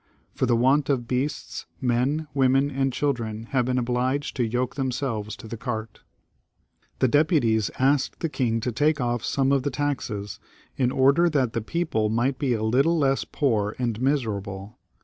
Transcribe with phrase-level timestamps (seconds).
[0.33, 5.35] For the want of beasts, men, women, and children have been obliged to yoke themselves
[5.35, 5.99] to the cart.*'
[6.97, 10.39] The deputies asked the king to take off some of the taxes,
[10.75, 14.79] in order that the people might be a little less poor and miserable.